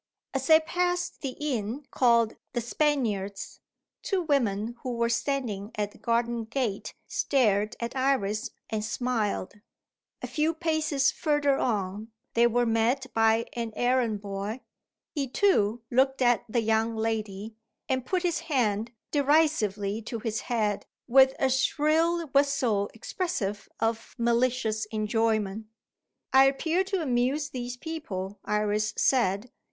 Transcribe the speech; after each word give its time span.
As 0.33 0.47
they 0.47 0.59
passed 0.59 1.21
the 1.21 1.33
inn 1.39 1.85
called 1.91 2.35
"The 2.53 2.61
Spaniards," 2.61 3.59
two 4.01 4.23
women 4.23 4.75
who 4.81 4.93
were 4.95 5.09
standing 5.11 5.69
at 5.75 5.91
the 5.91 5.99
garden 5.99 6.45
gate 6.45 6.95
stared 7.07 7.75
at 7.79 7.95
Iris, 7.95 8.49
and 8.71 8.83
smiled. 8.83 9.61
A 10.23 10.25
few 10.25 10.55
paces 10.55 11.11
further 11.11 11.55
on, 11.59 12.11
they 12.33 12.47
were 12.47 12.65
met 12.65 13.13
by 13.13 13.45
an 13.53 13.73
errand 13.75 14.23
boy. 14.23 14.61
He 15.13 15.27
too 15.27 15.83
looked 15.91 16.23
at 16.23 16.45
the 16.49 16.61
young 16.63 16.95
lady, 16.95 17.55
and 17.87 18.03
put 18.03 18.23
his 18.23 18.39
hand 18.39 18.91
derisively 19.11 20.01
to 20.01 20.17
his 20.17 20.39
head, 20.41 20.87
with 21.07 21.35
a 21.37 21.47
shrill 21.51 22.25
whistle 22.29 22.89
expressive 22.95 23.69
of 23.79 24.15
malicious 24.17 24.85
enjoyment. 24.85 25.67
"I 26.33 26.45
appear 26.45 26.83
to 26.85 27.03
amuse 27.03 27.49
these 27.51 27.77
people," 27.77 28.39
Iris 28.43 28.95
said. 28.97 29.51